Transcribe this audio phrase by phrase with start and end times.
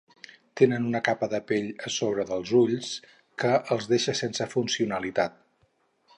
[0.59, 2.91] Tenen una capa de pell a sobre dels ulls
[3.45, 5.41] que els deixa sense funcionalitat.